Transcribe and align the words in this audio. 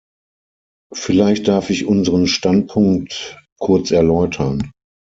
Vielleicht 0.95 1.47
darf 1.47 1.69
ich 1.69 1.85
unseren 1.85 2.25
Standpunkt 2.25 3.37
kurz 3.59 3.91
erläutern. 3.91 4.71